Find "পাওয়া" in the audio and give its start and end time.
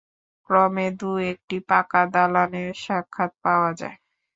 3.43-3.71